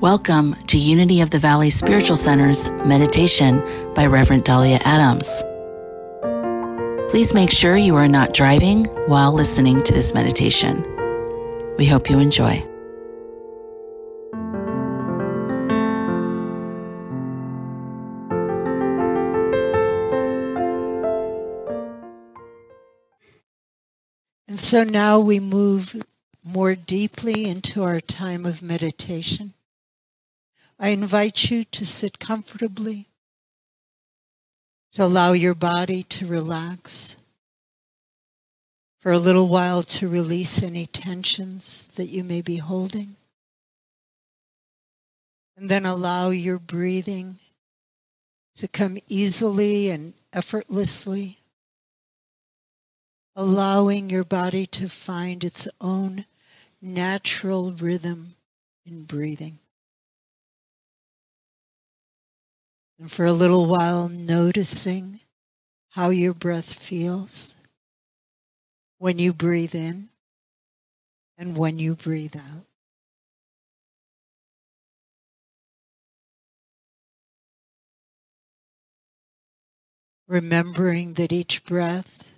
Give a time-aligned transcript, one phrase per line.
[0.00, 3.62] Welcome to Unity of the Valley Spiritual Center's meditation
[3.94, 5.44] by Reverend Dalia Adams.
[7.10, 10.86] Please make sure you are not driving while listening to this meditation.
[11.76, 12.66] We hope you enjoy.
[24.48, 25.94] And so now we move
[26.42, 29.52] more deeply into our time of meditation.
[30.82, 33.08] I invite you to sit comfortably,
[34.94, 37.16] to allow your body to relax,
[38.98, 43.16] for a little while to release any tensions that you may be holding,
[45.54, 47.38] and then allow your breathing
[48.56, 51.40] to come easily and effortlessly
[53.36, 56.24] allowing your body to find its own
[56.82, 58.34] natural rhythm
[58.84, 59.58] in breathing.
[63.00, 65.20] And for a little while, noticing
[65.92, 67.56] how your breath feels
[68.98, 70.10] when you breathe in
[71.38, 72.66] and when you breathe out.
[80.28, 82.30] Remembering that each breath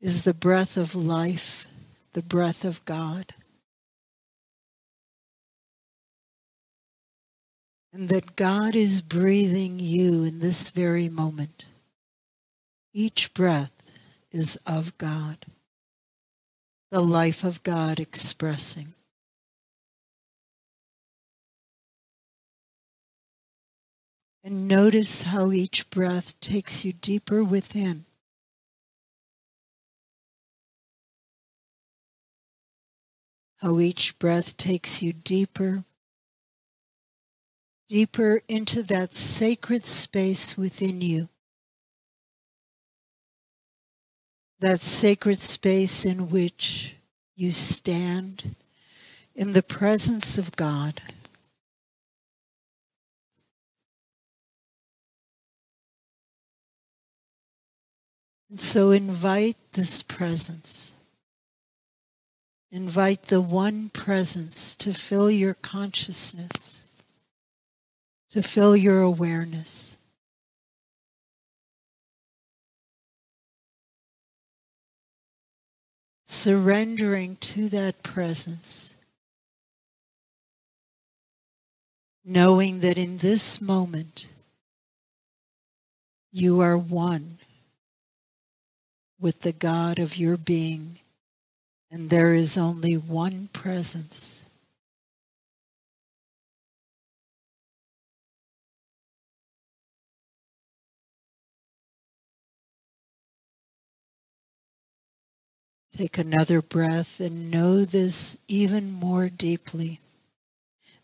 [0.00, 1.66] is the breath of life,
[2.12, 3.34] the breath of God.
[7.92, 11.66] And that God is breathing you in this very moment.
[12.92, 13.72] Each breath
[14.30, 15.46] is of God,
[16.90, 18.94] the life of God expressing.
[24.44, 28.06] And notice how each breath takes you deeper within
[33.60, 35.84] how each breath takes you deeper,
[37.90, 41.28] deeper into that sacred space within you.
[44.60, 46.94] That sacred space in which
[47.34, 48.54] you stand
[49.34, 51.02] in the presence of God.
[58.48, 60.92] And so invite this presence.
[62.70, 66.79] Invite the one presence to fill your consciousness,
[68.30, 69.98] to fill your awareness.
[76.24, 78.96] Surrendering to that presence,
[82.24, 84.30] knowing that in this moment
[86.30, 87.38] you are one
[89.18, 91.00] with the God of your being
[91.90, 94.49] and there is only one presence.
[106.00, 110.00] Take another breath and know this even more deeply.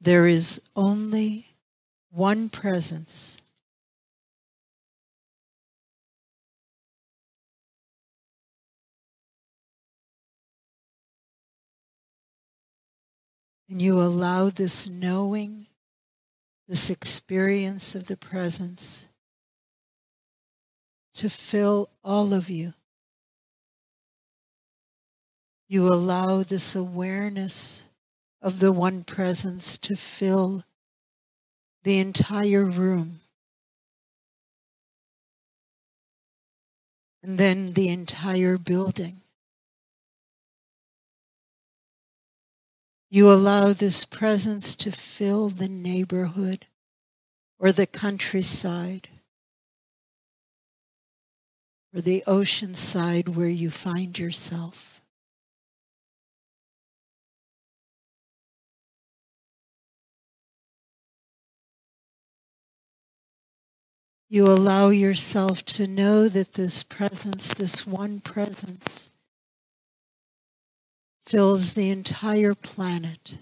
[0.00, 1.46] There is only
[2.10, 3.40] one presence
[13.68, 15.68] And you allow this knowing,
[16.66, 19.06] this experience of the presence
[21.14, 22.74] to fill all of you.
[25.70, 27.84] You allow this awareness
[28.42, 30.64] of the one presence to fill
[31.84, 33.20] the entire room.
[37.22, 39.18] And then the entire building.
[43.08, 46.66] You allow this presence to fill the neighborhood
[47.60, 49.08] or the countryside
[51.94, 54.89] or the ocean side where you find yourself.
[64.32, 69.10] You allow yourself to know that this presence, this one presence,
[71.26, 73.38] fills the entire planet.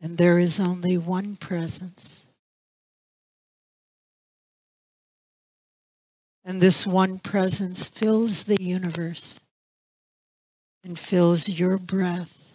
[0.00, 2.26] And there is only one presence.
[6.46, 9.40] And this one presence fills the universe
[10.86, 12.46] and fills your breath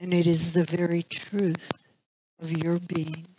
[0.00, 1.86] and it is the very truth
[2.40, 3.33] of your being.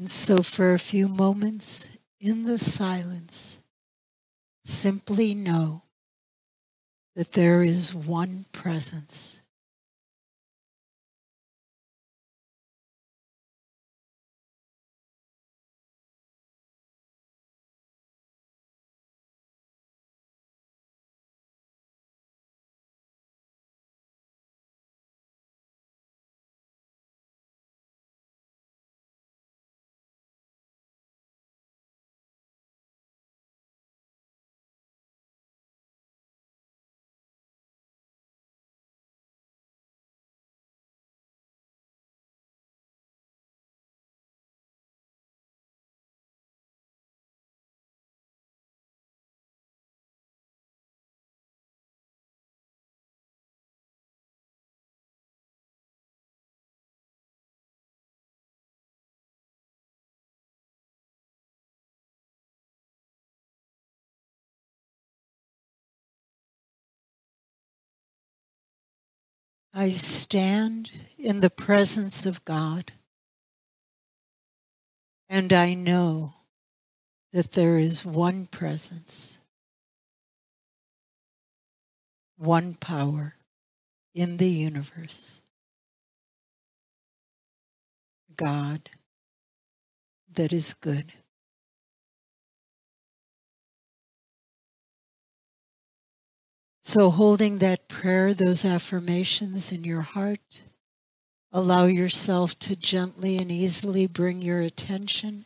[0.00, 3.60] And so, for a few moments in the silence,
[4.64, 5.82] simply know
[7.16, 9.42] that there is one presence.
[69.80, 72.92] I stand in the presence of God,
[75.30, 76.34] and I know
[77.32, 79.40] that there is one presence,
[82.36, 83.36] one power
[84.14, 85.40] in the universe
[88.36, 88.90] God
[90.30, 91.14] that is good.
[96.92, 100.64] So, holding that prayer, those affirmations in your heart,
[101.52, 105.44] allow yourself to gently and easily bring your attention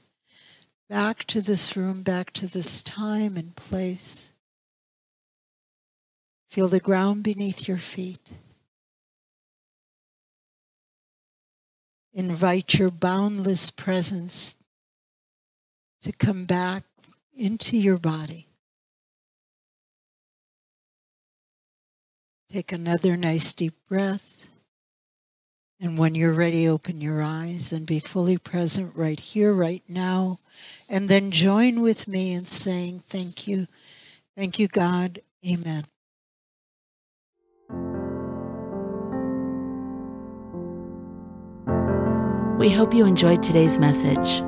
[0.88, 4.32] back to this room, back to this time and place.
[6.49, 8.32] Feel the ground beneath your feet.
[12.14, 14.56] Invite your boundless presence
[16.00, 16.85] to come back
[17.37, 18.47] into your body.
[22.55, 24.47] Take another nice deep breath.
[25.81, 30.39] And when you're ready, open your eyes and be fully present right here, right now.
[30.89, 33.67] And then join with me in saying, Thank you.
[34.37, 35.19] Thank you, God.
[35.45, 35.83] Amen.
[42.57, 44.45] We hope you enjoyed today's message.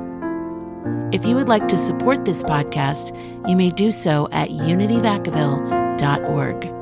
[1.13, 3.13] If you would like to support this podcast,
[3.49, 6.76] you may do so at unityvacaville.org.